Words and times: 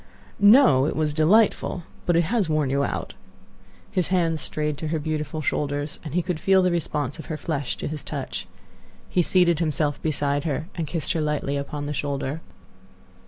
"No, 0.39 0.87
it 0.87 0.95
was 0.95 1.13
delightful; 1.13 1.83
but 2.07 2.15
it 2.15 2.23
has 2.23 2.49
worn 2.49 2.71
you 2.71 2.83
out." 2.83 3.13
His 3.91 4.07
hand 4.07 4.31
had 4.31 4.39
strayed 4.39 4.75
to 4.79 4.87
her 4.87 4.97
beautiful 4.97 5.43
shoulders, 5.43 5.99
and 6.03 6.15
he 6.15 6.23
could 6.23 6.39
feel 6.39 6.63
the 6.63 6.71
response 6.71 7.19
of 7.19 7.27
her 7.27 7.37
flesh 7.37 7.77
to 7.77 7.87
his 7.87 8.03
touch. 8.03 8.47
He 9.09 9.21
seated 9.21 9.59
himself 9.59 10.01
beside 10.01 10.43
her 10.43 10.69
and 10.73 10.87
kissed 10.87 11.13
her 11.13 11.21
lightly 11.21 11.55
upon 11.55 11.85
the 11.85 11.93
shoulder. 11.93 12.41